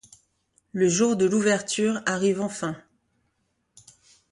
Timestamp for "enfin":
2.41-2.75